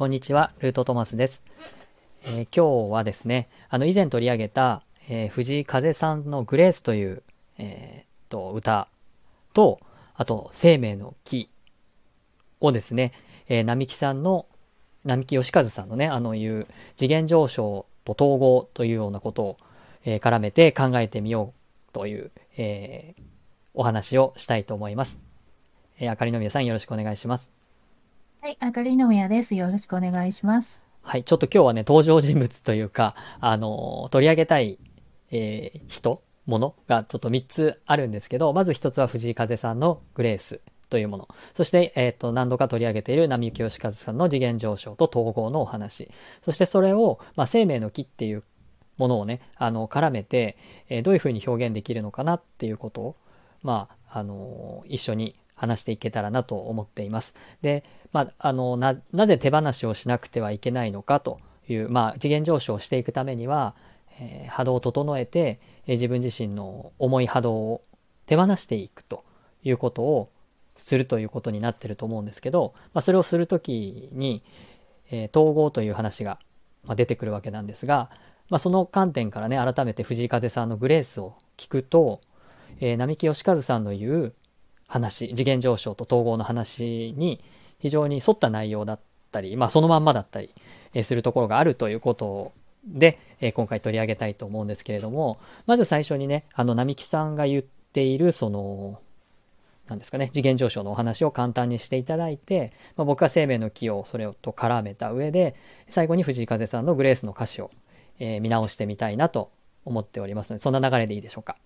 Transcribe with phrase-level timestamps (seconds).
[0.00, 1.42] こんにちは、ルートトマスです。
[2.22, 7.22] えー今日はですね、あの以前取り上げた、えー藤井風さんのグレースという、
[7.58, 8.88] えーっと歌
[9.52, 9.78] と、
[10.14, 11.50] あと生命の木
[12.60, 13.12] をですね、
[13.46, 14.46] えー並木さんの、
[15.04, 19.56] 並木義和さんのね、あのいう次元上昇と統合というようなことを、
[20.06, 21.52] え絡めて考えてみよ
[21.90, 23.14] うという、え
[23.74, 25.20] お話をしたいと思います。
[25.98, 27.59] えーあかりのみやさんよろしくお願いします。
[28.42, 29.54] はい、あかりのみやです。
[29.54, 30.88] よろしくお願いします。
[31.02, 34.78] はい、ちょっと今日はね、登場人物というか、あの取り上げたい、
[35.30, 41.28] えー人、ものがちょっと3つあるんですけど、まず1つは藤井風さんのグレースというもの。
[41.54, 46.10] そして、えっ、と、何度か取り上げている並木義和さんの次元上昇と統合のお話。
[46.42, 48.42] そしてそれを、まあ、生命の木っていう
[48.96, 50.56] ものをね、あの、絡めて、
[50.88, 53.16] えーどういうふうに表現できるのかなっていうことを、
[53.62, 57.34] まあ、あの一緒に話していけたらなと思っています。
[57.60, 61.38] で、まあ、あのななぜ手放しをしなくてはいけないのかと
[61.68, 63.74] いう、まあ、次元上昇していくためには、
[64.18, 67.82] えー波動を整えて、えー自分自身の重い波動を
[68.24, 69.22] 手放していくと
[69.62, 70.30] いうことを
[70.78, 74.42] するということになってると思うんですけど、まあ、それをするときに、
[75.10, 76.38] えー統合という話が、
[76.84, 78.08] ま、出てくるわけなんですが、
[78.48, 82.22] まあ、その観点からね改めて藤井風さんのグレースを聞くと、
[82.80, 84.34] えー並木義和さんの言う
[84.90, 87.40] 話次元上昇と統合の話に
[87.78, 90.52] 非常に沿った内容だったり、まあ、そのまんまだったり
[91.04, 92.52] するところがあるということ
[92.84, 93.18] で、
[93.54, 98.98] 今回取り上げたいと思うんですけれどもまず最初にねあの並木さんが言っているその
[99.86, 105.54] なんですかね次元上昇のお話を簡単にしていただいて、まあ、僕は生命の木をそれと絡めた上で
[105.88, 107.70] 最後に藤井風さんのグレースの歌詞を、
[108.18, 109.52] えー見直してみたいなと
[109.84, 111.56] 思っておりますのでそんな流れでいいでしょうか。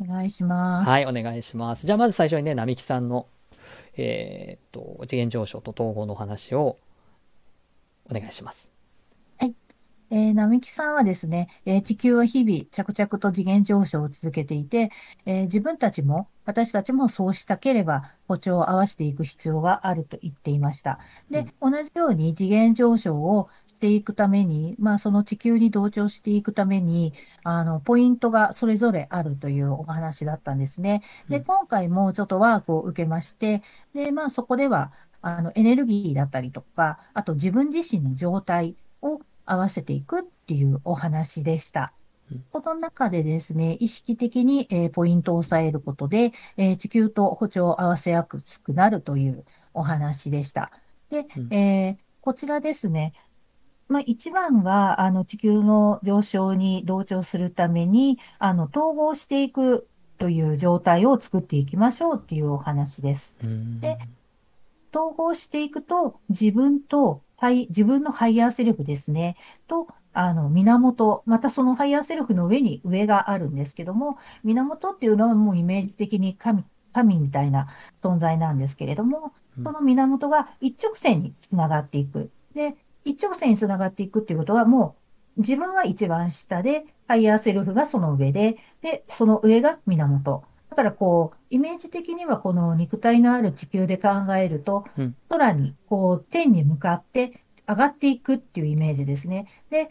[0.00, 0.88] お願いします。
[0.88, 1.86] はい、お願いします。
[1.86, 3.28] じゃあまず最初にね、並木さんの、
[3.96, 6.78] えーっと、次元上昇と統合のお話を
[8.10, 8.70] お願いします。
[10.10, 14.90] えー並木さんはですね、えー地球は日々着々と次元上昇を続けていて、
[15.26, 20.98] えー自分たちも、私たちもそうしたければ歩調を合わせていく必要があると言っていました。
[21.30, 27.12] で、同じように次元上昇をしていくために、まあその地球に同調していくために、
[27.42, 31.02] あの、ポイントがそれぞれあるというお話だったんですね。
[31.28, 33.62] で、うん今回もちょっとワークを受けまして、
[33.94, 34.92] で、まあそこでは、
[35.22, 41.94] あの、エネルギーだったりとか、あと自分自身の状態を合わせていくっていうお話でした
[42.30, 42.44] うん。
[42.50, 50.70] この中でですね、意識的に、えーポイントを押さえることで、えー地球と歩調を合わせやすくなるというお話でした。
[51.10, 53.12] で、うんえーこちらですね、
[53.88, 63.38] まあ、一番は、あの、地球の上昇に同調するために、あの、統合していくという状態を作っていきましょうっていうお話です。
[63.42, 63.98] うんで
[64.94, 69.36] 統合していくと、自分と、はい、自分のハイヤーセルフですね、
[69.66, 77.66] と、あの、源、またそのハイヤーセルフの上に上があるんですけども、源っていうのはもうイメージ的に神、神みたいな
[78.02, 82.30] 存在なんですけれども、うんその源が一直線につながっていく。
[82.54, 85.04] で、一直線につながっていくっていうことはもう
[85.36, 90.44] 自分は一番下で、ハイヤーセルフがその上で、で、その上が源。
[90.70, 99.48] だからこう、イメージ的にはこの肉体のある地球で考えると、うん空にこう天に向かって上がっていくっていうイメージですね。
[99.70, 99.90] で、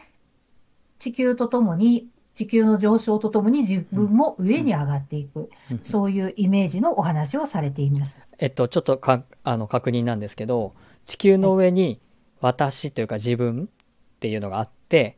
[0.99, 8.21] 地球とともに、地球の上昇とともに自分も上に上がっていく、うんそういうイメージのお話をされていました。
[8.39, 10.73] えっと、ちょっとかあの確認なんですけど、
[11.05, 11.99] 地球の上に
[12.43, 15.15] 私というか自分っていうのがあって、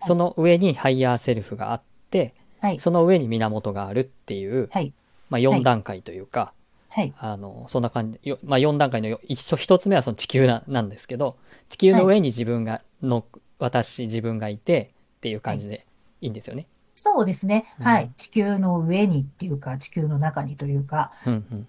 [0.00, 2.78] その上にハイヤーセルフがあって、はい。
[2.78, 4.92] その上に源があるっていう、はい。
[5.28, 6.52] まあ、4段階というか、
[6.88, 7.12] はい。
[7.18, 11.36] あの、そんな感じ、よまあ、4段階のよ一緒一つ目はその地球ななんですけど、
[11.68, 13.24] 地球の上に自分が、の、
[13.58, 15.84] 私、自分がいてっていう感じで
[16.20, 16.66] いいんですよね。
[16.94, 17.74] そうですね。
[17.80, 18.10] うんはい。
[18.16, 21.66] 地球の上にっていうか、地球の中にというか、うんうんうん、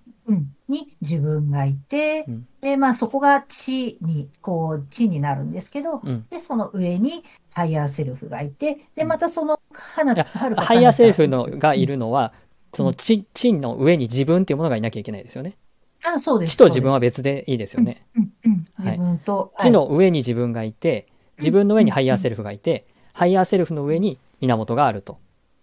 [0.68, 6.26] に自分がいて、うんで、まあそこが地に、こう、地になるんですけど、うん。
[6.30, 12.34] で、その上にハイヤーセルフがいて、で、またその、花いやはるかハイヤーセルフのがいるのは、
[12.74, 15.58] その地、地の上に自分っていうものがいなきゃいけないですよね。
[16.04, 16.54] あ、そうです。
[16.54, 18.06] 地と自分は別でいいですよね。
[18.14, 18.20] す。
[18.20, 18.66] うん、うん。
[18.74, 21.08] はい自分と、地の上に自分がいて、
[21.38, 25.14] 自分の上にハイヤーセルフがいて、ハイヤーセルフの上に源があると。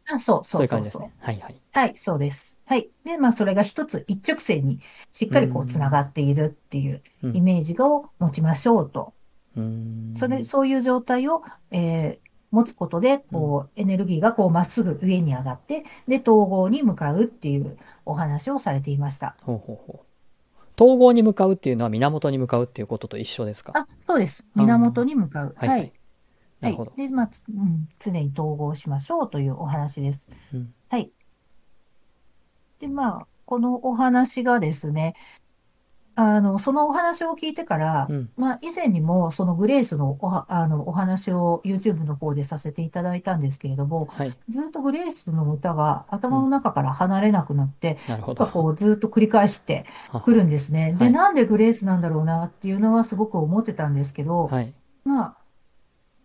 [0.06, 1.36] はい、あ、そう、そそうういう感じですねそうそう。。
[1.36, 1.54] はいはい。
[1.72, 2.55] はい、そうです。
[2.66, 2.88] はい。
[3.04, 4.80] で、まあそれが一つ一直線に
[5.12, 9.14] しっかりこううんつながっているっていううんイメージを持ちましょうと。
[9.56, 17.76] うーんそれ、そういう状態を、えー持つことで、こう、エネルギーがこう、まっすぐ上に上がって、で、統合に向かうっていう
[18.06, 19.36] お話をされていました。
[19.42, 20.04] ほうほうほ
[20.78, 20.82] う。
[20.82, 23.72] 統合に向かうっていうのは源に向かうっていうことと一緒ですか？
[23.74, 24.46] あ、そうです。
[24.54, 25.54] 源に向かう。
[25.58, 25.92] はい、ははいい。。
[26.60, 26.92] なるほど。
[26.96, 30.28] で、まあ、つうん、常に統合しましょうというお話です。
[30.54, 31.10] うんはい。
[32.78, 35.14] で、まあ、このお話がですね、
[36.18, 44.34] あの、そのお話を聞いてから、うんまあ、以前にも、そのグレースのおは、あの、お話を YouTube の方でさせていただいたんですけれども、はい。
[44.48, 48.46] ずっとグレースの歌が頭の中から離れなくなって、なるほど。
[48.46, 49.84] こう、ずっと繰り返して
[50.24, 50.94] くるんですね。
[50.98, 54.72] で、はいなんでグレースなんだろうなっていうのはすごく思ってたんですけど、はい。
[55.04, 55.36] ま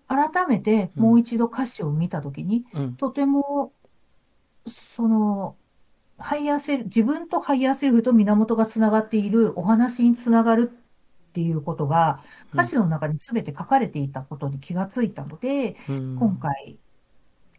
[0.08, 2.96] あ、改めてもう一度歌詞を見たときに、うん。
[2.96, 3.74] とても、
[4.66, 5.58] その、
[6.22, 10.72] ハイヤーセル、自分とハイヤーセルフと源がつながっているお話につながる
[11.30, 12.22] っていうことが、
[12.54, 16.80] うん歌詞の中に全て書かれていたことに気がついたので、うん今回、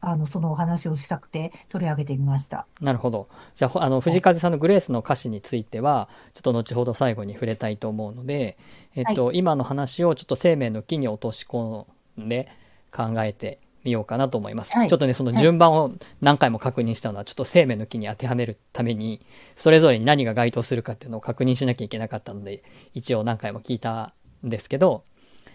[0.01, 2.67] あの、そのお話をしたくて取り上げてみました。
[2.81, 3.29] なるほど。
[3.55, 8.59] じゃあほ、あの、藤風さんのグレースの歌詞については、ちょっと後ほど最後に触れたいと思うので、
[8.95, 11.87] えっと、今の話をちょっと生命の木に落とし込
[12.21, 12.49] んで
[12.91, 14.73] 考えてみようかなと思います。
[14.73, 19.21] はいちょっとね、その順番を何回も確認したのは、ちょっと生命の木に当てはめるために、
[19.57, 22.63] それぞれに何が該当するかっていうのを確認しなきゃいけなかったので、
[22.95, 24.15] 一応何回も聞いた
[24.45, 25.05] んですけど、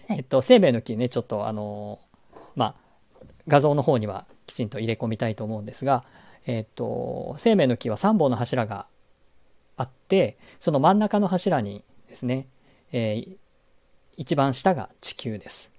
[0.08, 2.00] はいえっと、生命の木ね、ちょっとあの、
[2.56, 6.04] まあ、画像の方にはきちんと入れ込みたいと思うんですが、
[6.46, 8.86] えっと、生命の木は3本の柱が
[9.76, 12.48] あって、その真ん中の柱にですね、
[12.92, 13.36] えー
[14.18, 15.70] 一番下が地球です。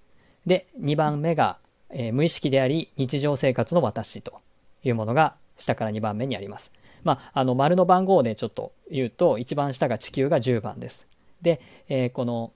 [0.46, 1.60] で、2番目が、
[1.91, 4.41] えー無意識であり日常生活の私と
[4.83, 6.71] いうものが下から2番目にあります。
[7.03, 11.07] まあ、あの丸の番号でちょっと言うと一番下が地球が10番です。
[11.41, 12.51] で、えーこの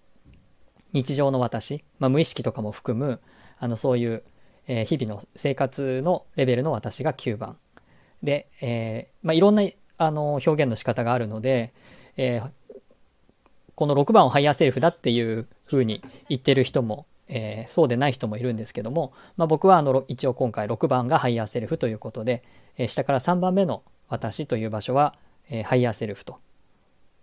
[0.93, 3.19] 日常の私、まあ、無意識とかも含む
[3.57, 4.23] あのそういう、
[4.67, 7.57] えー日々の生活のレベルの私が9番
[8.21, 9.63] で、えーまあ、いろんな
[9.97, 11.73] あの表現の仕方があるので、
[12.17, 12.49] えー
[13.75, 22.43] この6番をハイヤーセルフだっていうふうに言ってる人も、えーそうでない人もいるんですけども、まあ、僕はあの一応今回6番がハイヤーセルフということで、
[22.77, 25.15] えー下から3番目の私という場所は、
[25.49, 26.39] えーハイヤーセルフと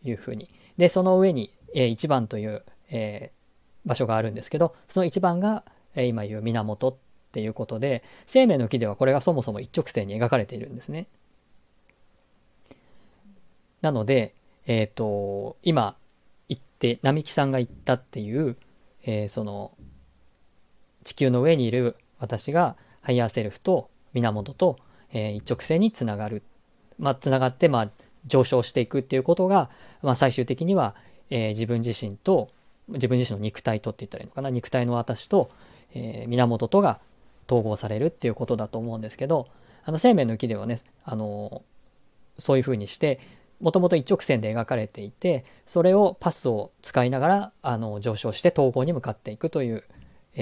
[0.02, 3.40] いうふうにでその上に、え1番という、えー
[3.86, 5.64] 場所があるんですけどその1番が、
[5.94, 6.96] えー今言う源っ
[7.32, 11.06] ていうことで生命の木ではこれがそもそも一直線に描かれているんですね。
[13.80, 14.34] なので、
[14.66, 15.96] えっ、と、今
[16.48, 18.56] 言って、並木さんが言ったっていう、
[19.04, 19.72] えーその、
[21.10, 24.78] 地球の上にいる私がハイヤーセルフと源と、
[25.12, 26.44] えー一直線につながる。
[27.00, 27.90] まあ、つながって、まあ、
[28.26, 29.70] 上昇していくっていうことが、
[30.02, 30.94] まあ、最終的には、
[31.28, 32.48] えー自分自身と、
[32.88, 35.50] 自分自身の肉体とって言ったらいいのかな、肉体の私と、
[35.94, 37.00] えー源とが
[37.48, 39.48] 統合されるっていうことだと思うんですけど、
[39.82, 41.62] あの生命の木ではね、あの
[42.38, 43.18] そういうふうにして、
[43.60, 49.82] もともと一直線で描かれていて、それをパスを使いながらあの上昇して統合に向かっていくという、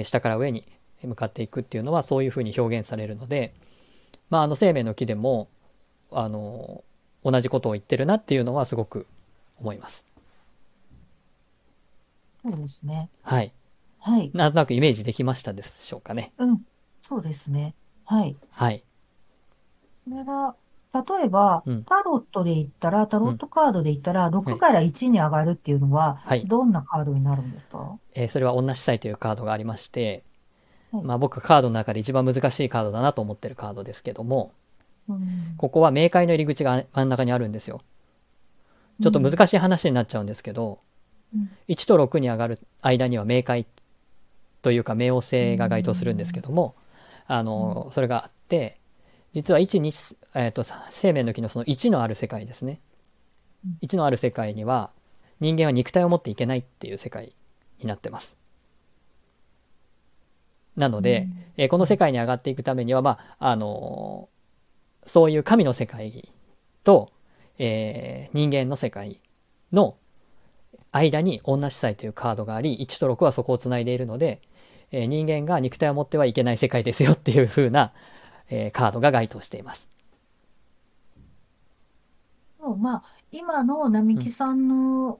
[0.03, 0.65] 下から上に
[1.03, 3.53] 向かっていくっていうのはそういうふうに表現されるので、
[4.29, 5.49] まあ、あの生命の木でも
[6.11, 6.83] あの
[7.23, 9.07] 同じことを言ってるなっていうのはすごく
[9.59, 10.05] 思います。
[12.41, 13.09] そうですね。
[13.21, 13.51] はい。
[13.99, 14.31] はい。
[14.33, 16.31] なんとなくイメージできましたでしょうかね。
[16.37, 16.61] うん。
[17.01, 17.75] そうですね。
[18.05, 18.35] はい。
[18.51, 18.83] はい。
[20.09, 20.55] これが、
[20.91, 27.97] 例えばうん、タロットで言ったら、タロットカードで言ったら、は6いから1に上がるっていうのははい、どんなカードになるんですか？
[28.15, 30.23] えーそれは女司祭というカードがありまして、
[30.91, 31.03] はい。
[31.03, 34.51] まあ僕カードの中で一番難しいカードだなと思ってるカードですけども、
[35.07, 35.53] うん。
[35.57, 37.81] ここは冥界の入り口が真ん中にあるんですよ。
[39.01, 40.79] ちょっと難しい話になっちゃうんですけど、
[41.35, 41.51] うん。
[41.67, 43.67] 1と6に上がる間には冥界
[44.63, 46.73] というか冥王星が該当するんですけども、
[47.27, 48.79] あの、それがあって、
[49.33, 52.79] 実は1、2、えっと、生命の木のその1のある世界ですね。
[53.81, 54.91] 1のある世界には
[55.39, 57.33] 人間は肉体を持っていけないっていう世界
[57.79, 58.37] になってます。
[60.75, 64.39] なので、えーこの世界に上がっていくためには、まあ、あのー
[65.01, 66.29] そういう神の世界
[66.83, 67.11] と、
[67.57, 69.19] えー人間の世界
[69.73, 69.95] の
[70.91, 74.41] 間に女司祭というカードがあり、1と6はそこをつないでいるので、
[74.91, 77.93] えー人間が肉体を持ってはいけない世界ですよっていう風な、
[78.49, 79.87] えーカードが該当しています。
[82.59, 85.19] そうまあ、今の並木さんの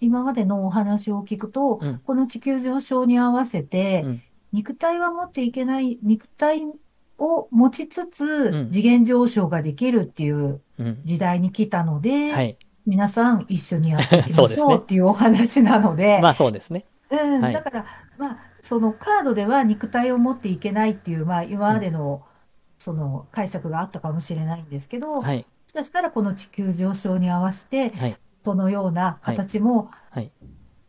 [0.00, 1.98] 今までのお話を聞くと、うん。
[1.98, 4.22] この地球上昇に合わせて、うん。
[4.52, 6.62] 肉体は持っていけない、肉体
[7.18, 8.70] を持ちつつ、うん。
[8.70, 11.00] 次元上昇ができるっていううん。
[11.04, 12.56] 時代に来たので、はい。
[12.86, 14.64] 皆さん一緒にやっていき そうですね。
[14.64, 16.86] ましょうっていうお話なので、 まあそうですね。
[17.10, 17.52] うん、はい。
[17.52, 22.22] だから、まあ、そのカードでは肉体を持っていけないっていう、まあ、今までの、
[22.78, 25.46] その解釈があったかもしれないんですけど、もはい。
[25.70, 28.18] しかしたらこの地球上昇に合わせて、はい。
[28.42, 30.32] トのような形も、はい。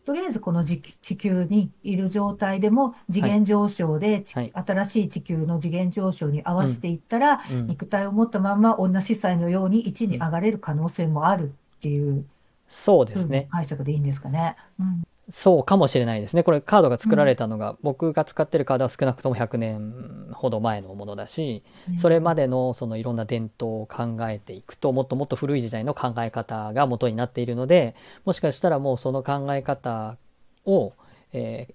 [0.06, 4.52] とりあえずこの地地球にいる状態でも次元上昇で、ちはい。
[4.56, 7.68] 新しい地球の次元上昇に合わせていったら、うん。
[7.68, 12.26] 肉体を持ったまま女司祭のように1に上がれる可能性もあるっていう
[12.72, 13.48] そうですね。
[13.51, 14.56] 解釈でいいんですかね。
[14.80, 16.44] うんそうかもしれないですね。
[16.44, 21.63] これカードが作られたのが、僕が使ってるカードは少なくとも100年ほど前のものだし、
[21.98, 30.18] それまでのそのいろんな伝統を考えていくともっともっと古い時代の考え方が元になっているのでもしかしたらもうその考え方
[30.66, 30.92] を、
[31.32, 31.74] えー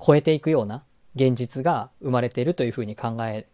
[0.00, 3.46] 超えていくような現実が生まれているというふうに考え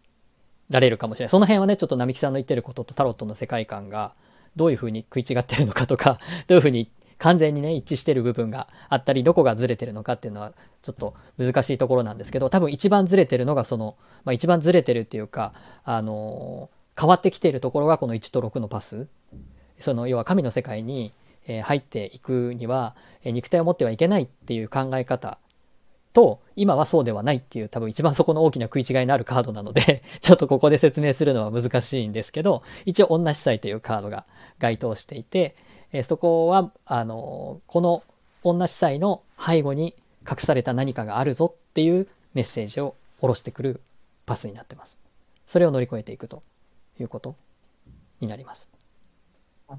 [0.69, 4.13] られるかもしれないその辺はねちょっと並木さんの言ってることとタロットの世界観が
[4.57, 13.95] どういうふうに食い違ってるのかとか どういうふうに完全にね一致してる部分があったりどこがずれてるのかっていうのはちょっと難しいところなんですけど多分一番ずれてるのがその、
[14.25, 19.07] まあ、一番ずれてるっていうかあの変わってきているところがこの1と6のパス。
[19.79, 21.13] その要は神の世界に
[21.47, 25.37] え入っていくにはえ肉体を持ってはいけないっていう考え方
[26.17, 34.25] と今はそうではないっていう多分一番そこの大きな食い違いのあるカードなので ちょっとここで説明するのは難しいんですけど一応女司祭というカードが
[34.57, 35.55] 該当していて、
[35.91, 38.01] えーそこはあのこの
[38.43, 39.93] 女司祭の背後に
[40.27, 43.79] 隠された何かがあるぞっていうメッセージを下ろしてくる
[44.25, 44.97] パスになってます。
[45.45, 46.41] それを乗り越えていくと
[46.99, 47.35] いうこと
[48.21, 48.69] になります。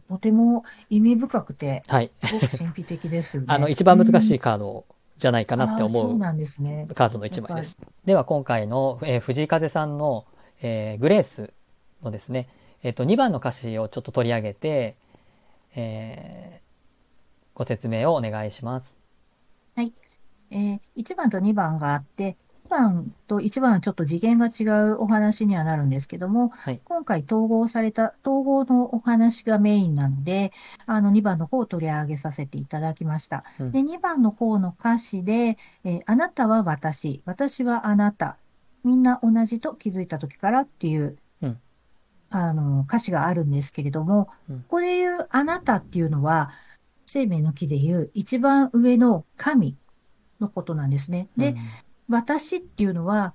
[0.08, 2.10] とても意味深くて、はい。
[2.22, 3.48] すごく神秘的ですよね。
[3.50, 4.84] あの一番難しいいカード
[5.18, 6.18] じゃないかなって思う。
[6.94, 7.78] カードの1枚です。
[8.04, 10.26] では今回の、えー藤井風さんの、
[10.62, 11.52] えーグレース
[12.02, 12.48] のですね、
[12.82, 14.96] えっと2番の歌詞をちょっと取り上げて、
[15.74, 16.68] えー
[17.54, 18.98] ご説明をお願いします。
[20.50, 26.80] えー、1番と2番があって、2番と1番はちょっと次元が違うお話にはなるんですけども、はい。
[26.84, 30.52] 今回統合された、統合のお話がメインなので、
[30.86, 33.44] あの2番の方を取り上げさせていただきました。
[33.58, 33.72] うん。
[33.72, 38.36] で、2番の方の歌詞で、えーあなたは私、私はあなた、
[38.84, 41.60] みんな同じと気づいた時からっていう、うん。
[42.30, 44.58] あの歌詞があるんですけれども、うん。
[44.60, 46.50] ここで言うあなたっていうのは、
[47.06, 49.76] 生命の木で言う一番上の神
[50.40, 51.28] のことなんですね。
[51.36, 51.56] で、
[52.08, 53.34] 私っていうのは、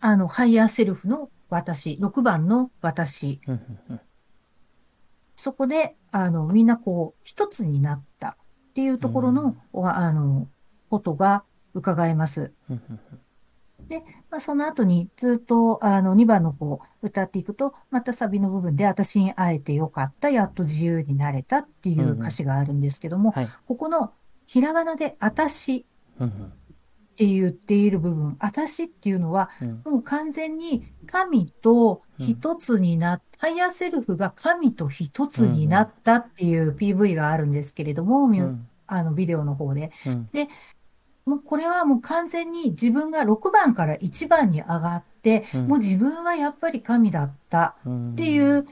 [0.00, 3.40] あの、ハイヤーセルフの私、6番の私。
[3.46, 4.00] うんうんうん
[5.36, 10.48] そこで、あの、みんなこう、一つになったっていうところの、おあの、
[10.88, 11.44] ことが
[11.74, 12.52] 伺えます。
[12.70, 13.00] うんうん
[14.30, 23.48] まあ、その後にずっとあの2番の方歌っていくと、またサビの部分で私に会えてよかった、やっと自由になれたっていう歌詞があるんですけども、はい。
[23.66, 24.12] ここの
[24.46, 25.86] ひらがなで私
[26.20, 26.52] うん
[27.14, 29.48] って言っている部分、私っていうのは
[29.84, 38.28] もう完全に神と一つになっ、ハイヤーセルフが神と一つになったっていう PV があるんですけれども、
[38.88, 39.92] あのビデオの方で。
[40.06, 40.28] うん。
[41.24, 45.68] もうこれはもう完全に自分が6番から1番に上がって、うん。
[45.68, 48.66] もう自分はやっぱり神だったうんっていう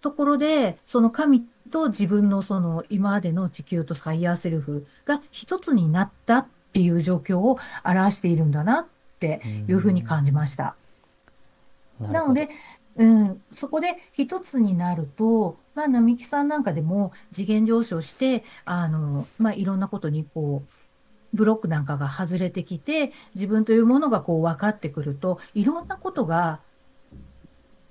[0.00, 8.86] ところで、その神と自分のその今までの地球とハイヤーセルフが一つになったっていう状況を表しているんだなっ
[9.18, 10.76] ていうふうに感じました。
[12.00, 12.48] なので、
[12.96, 20.70] うん、そこで一つになると、まあ、並木さんなんかでも次元上昇して、あの、まあ、いろんなことにこう、
[21.36, 26.60] ブロックなんかが外れてきて、自分というものがこう分かってくると、いろんなことが、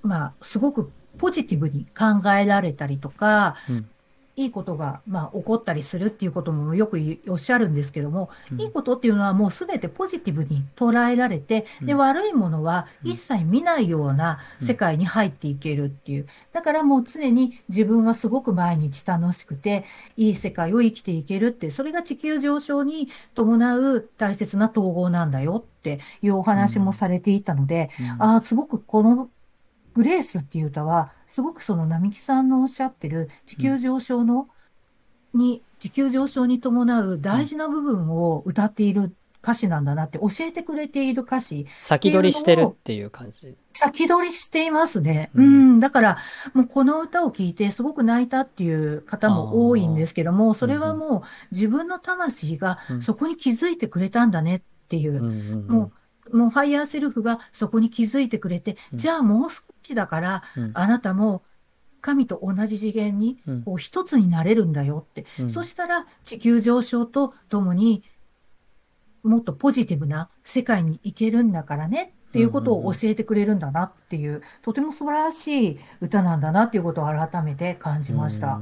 [0.02, 3.90] まあ、すごくポジティブに考えられたりとか、うん。
[4.36, 8.62] いいことが、まあ、起こったりするっていうこともよくおっしゃるんですけども、うん。
[8.62, 12.00] いいことっていうのはもうすべてポジティブに捉えられて、で、うん。
[12.00, 13.12] 悪いものはうん。
[13.12, 16.26] 一切見ないような世界に入っていけるっていう。
[16.52, 19.86] だからもう常に自分はすごく毎日楽しくて、
[20.18, 28.24] いい世界を生きていけるって、それが地球上昇に伴う大切な統合なんだよっていうお話もされていたので、うん。
[28.24, 29.30] ああ、すごくこの
[29.94, 34.48] グレースっていう歌は、すごくその並木さんのおっしゃってる地球上昇の、
[35.34, 43.58] に、地球上昇に伴う大事な部分を歌っている歌詞なんだなって教えてくれている歌詞、先取りしてるっていう感じ。
[43.74, 45.32] 先取りしていますね。
[45.36, 45.76] ううん。
[45.76, 46.18] ん、だから、
[46.54, 53.02] もうこの歌を聴いてすごく泣いたっていう方も多いんですけども、それはもう自分の魂がうん。
[53.02, 55.18] そこに気づいてくれたんだねっていう。
[55.18, 55.92] うんうんうんも
[56.32, 58.98] う、もうハイヤーセルフがそこに気づいてくれて、うん。
[58.98, 60.72] じゃあもう少しだから、うん。
[60.74, 61.44] あなたも
[62.02, 63.64] 神と同じ次元にうん。
[63.64, 65.26] こう一つになれるんだよって。
[65.40, 65.50] うん。
[65.50, 68.04] そしたら地球上昇とともに
[69.24, 78.60] もっとポジティブな世界に行けるんだからねっていうことを教えてくれるんだなっていう、とても素晴らしい歌なんだなっていうことを改めて感じました。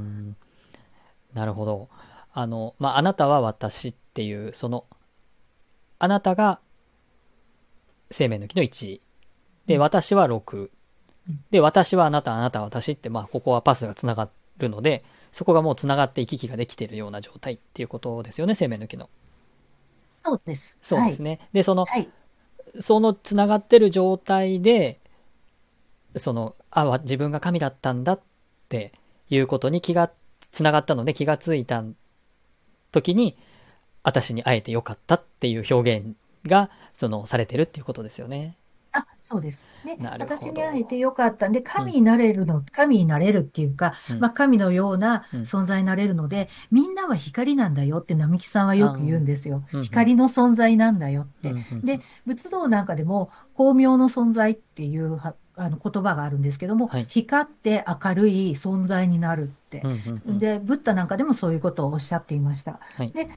[1.32, 1.88] なるほど。
[2.32, 4.84] あの、まあ、あなたは私っていう、その、
[5.98, 6.60] あなたが
[8.10, 9.00] 生命の木の1
[9.66, 10.70] で、私は6
[11.50, 19.08] で、私はあなた、あなたは私って、まあ、ここはパスがつながるので、そこがもうつながって行き来ができているような状態っていうことですよね、生命の木の。
[20.24, 20.76] そうです。
[20.82, 21.30] そうですね。
[21.30, 22.08] はい、で、その、はい、
[22.78, 25.00] そのつながってる状態で、
[26.16, 28.20] その、あ、自分が神だったんだっ
[28.68, 28.92] て
[29.30, 30.10] いうことに気が
[30.50, 31.82] つながったので気がついた
[32.90, 33.36] 時に、
[34.02, 38.56] 私に会えてよかったっていう表現が、その、されてるっていうことですよね。
[38.92, 39.64] あ、そうです。
[39.84, 41.48] で、私に会えてよかった。
[41.48, 41.52] ん。
[41.52, 49.64] で、神になれるの、うん、神になれるっていうか、うん、まあ、神のような存在になれるので、うん、みんなは光なんだよって並木さんはよく言うんですよ。
[49.82, 51.54] 光の存在なんだよって。
[51.82, 55.18] で、仏道なんかでも、光明の存在っていう
[55.56, 59.82] あの言葉があるんですけども、はい、光って明るい存在になるって。
[60.26, 62.80] で、ブッダなんかでもそういうことをおっしゃっていました。
[62.96, 63.28] はい、で、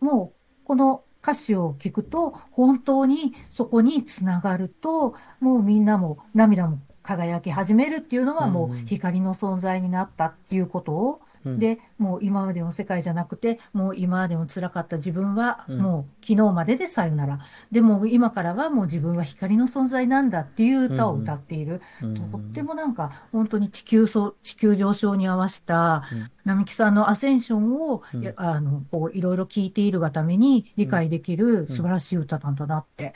[0.00, 17.40] もう、この歌詞を聞くと、本当にそこにつながると、もうみんなも涙も輝き始めるっていうのはもう光の存在になったっていうことをで、もう今までの世界じゃなくて、もう今までの辛かった自分は、もう昨日まででさよなら。
[17.70, 21.80] でも今からはもう自分は光の存在なんだっていう歌を歌っている。
[22.00, 26.04] とってもなんか、本当に地球そ、地球上昇に合わせた、
[26.44, 28.02] 並木さんのアセンションを、
[28.36, 33.14] あの、こう、いろいろ聞いているがために理解できる素晴らしい歌なんだなって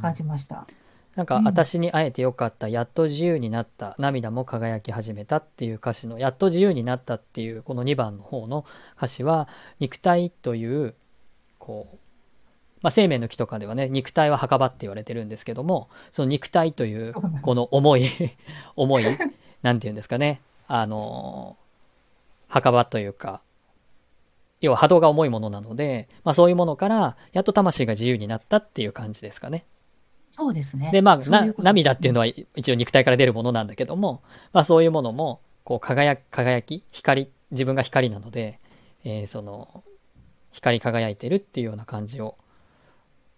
[0.00, 0.66] 感じました。
[1.18, 8.64] なんか、私に会えてよかった、やっと自由になった、涙も輝き始めたっていう歌詞の、やっと自由になったっていう、この2番の方の
[8.96, 9.48] 歌詞は、
[9.80, 10.94] 肉体という、
[11.58, 11.96] こう、
[12.82, 18.04] まあ、生命の木とかではね、肉体は墓場って言われてるんですけども、その肉体という、この重い
[18.76, 19.04] 重い、
[19.62, 21.56] なんて言うんですかね、あの、
[22.46, 23.42] 墓場というか、
[24.60, 29.64] 要は波動が重いものなので、まあそういうものから、やっと魂が自由になったっていう感じですかね。
[30.38, 30.90] そうですね。
[30.92, 34.22] で、まあ、な、涙っていうのは一応肉体から出るものなんだけども、
[34.52, 38.60] まあそういうものも、こう輝、輝き、光、自分が光なので、
[39.04, 39.82] えー、その、
[40.52, 42.36] 光り輝いてるっていうような感じを、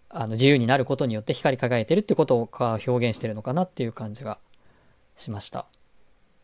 [0.09, 4.37] あの、自由になることによって光り輝いてるってことを表現してるのかなっていう感じが
[5.17, 5.65] しました。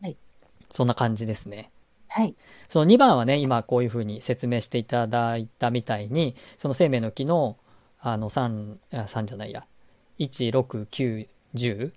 [0.02, 0.16] はい。
[0.70, 1.70] そんな感じですね。
[2.08, 2.34] はい。
[2.68, 7.58] その2番はね、今こういうふうに説明していただいたみたいに、その生命の木の、
[8.00, 9.64] あの3、3じゃないや、
[10.18, 11.92] 16910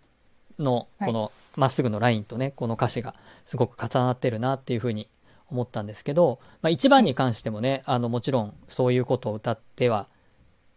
[0.60, 5.10] のこのまっすぐのラインとねこの歌詞がすごく重なってるなっていうふうに
[5.50, 10.08] 思ったんですけど、まあ、1番に関してもねあのもちろんそういうことを歌っては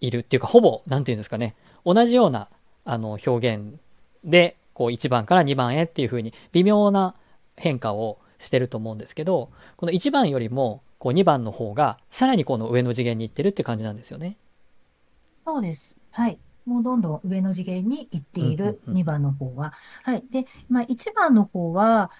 [0.00, 1.54] いるっていうかほぼ何て言うんですかね
[1.84, 2.48] 同じような
[2.84, 3.78] あの表現
[4.24, 7.14] でこう1番から2番へっていうふうに微妙な
[7.56, 14.36] 変化をしてると思うんですけどこの1番よりもこう2番の方がさらにこの上の次元に行ってるって感じなんですよね。
[15.44, 15.96] そうです。
[16.10, 16.38] はい。
[16.66, 19.72] もうどんどん上の次元に行っている2番の方は。
[20.02, 20.24] はい。
[20.30, 22.10] で、まあ1番の方は、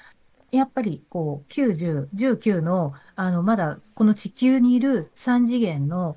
[0.51, 6.17] やっぱりこう90、19の、あの、まだこの地球にいる3次元の、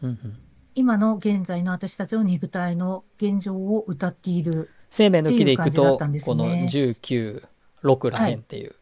[0.75, 7.43] 今の現在の私たちの肉体の現状を歌っている生命の木でいくと、この19、
[7.83, 8.75] 6らへんっていう。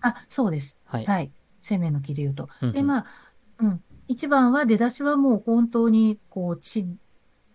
[0.00, 0.76] はい、あ、そうです。
[0.84, 1.04] はい。
[1.04, 1.32] はい。
[1.60, 2.48] 生命の木で言うと。
[2.72, 3.06] で、まあ、
[3.58, 3.82] うん。
[4.08, 6.86] 一番は出だしはもう本当に、こう、地、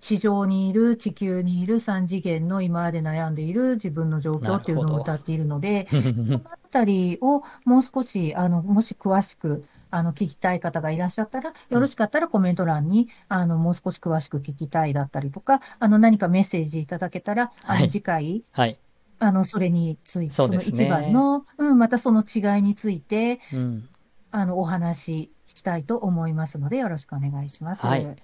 [0.04, 18.78] 地上にいる、地球にいる三次元の今まで悩んでいる自分の状況っていうのを歌っているので、 そのあたりをもう少し、あの、もし詳しく、あの、聞きたい方がいらっしゃったら、よろしかったらコメント欄に、あの、もう少し詳しく聞きたいだったりとか、あの、何かメッセージいただけたら、あの、次回、はい。
[19.20, 23.88] あの、それについて、その一番の、うん、またその違いについて、うん、
[24.32, 27.86] あの、お話ししたいと思いますので、よろしくお願いします。
[27.86, 28.18] はい。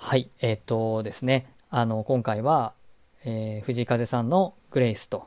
[0.00, 2.72] はい、えっ、ー、とですね、あの、今回は、
[3.24, 5.26] えー、藤井風さんのグレイスと、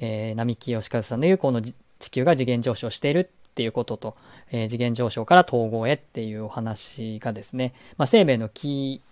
[0.00, 1.74] えー、並木義和さんの言うこの地
[2.10, 4.16] 球が次元上昇しているっていうことと、
[4.50, 9.02] えー、次元上昇から統合へっていうお話がですね、まあ、生命の木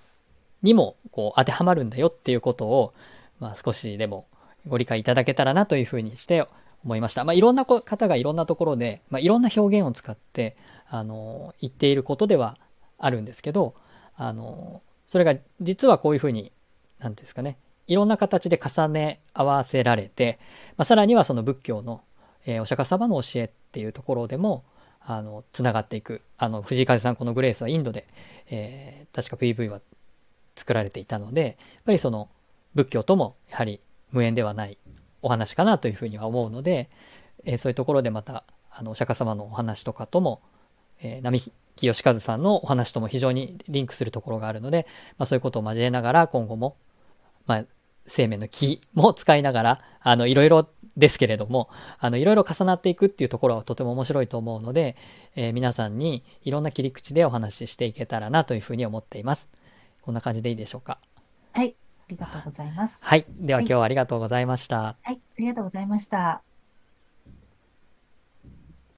[0.63, 2.95] にもこう当てはまるんだよっていうことを、
[3.39, 4.27] まあ、少しでも
[4.67, 6.47] ご理解いただけたらなというふうにして
[6.85, 7.25] 思いました。
[7.25, 10.57] まあ、いろんな方がいろんなところで、まあ、いろんな表現を使って、
[10.89, 12.57] あの、言っていることでは
[12.99, 13.75] あるんですけど、
[14.17, 14.81] あの、
[15.13, 16.53] それが実はこういうふうに
[16.99, 20.39] 何ですかねいろんな形で重ね合わせられて、
[20.79, 22.01] まあ、さらにはその仏教の、
[22.47, 24.65] えー、お釈迦様の教えっていうところでも
[25.03, 26.23] あのつながっていく。
[26.39, 28.07] あの藤井風さんこのグレースはインドで、
[28.49, 29.83] えー、確か PV は
[30.57, 32.31] 作られていたのでやっぱりその
[32.75, 33.81] 仏教ともやはり
[34.13, 34.79] 無縁ではない
[35.21, 36.89] お話かなというふうには思うので、
[37.45, 40.41] えー、そういうところでまたあのお釈迦様のお話とかとも、
[41.03, 41.43] えー、並
[41.77, 44.87] 木義和さんのお話とも非常にリンクするところがあるので、
[45.19, 46.77] まあ、そういうことを交えながら今後も、
[47.47, 47.65] まあ、
[48.07, 54.97] 生命の木も使いながらあのいろいろですけれどもあのいろいろ重なっていくっていうところはとても面白いと思うので、
[55.35, 59.49] えー、皆さんにいろんな切り口でお話ししていけたらなというふうに思っています。
[60.03, 60.99] こんな感じでいいでしょうか？
[61.53, 62.99] はい、ありがとうございます。
[63.01, 64.97] はい、では今日はありがとうございました。
[65.03, 66.52] はい、ありがとうございました。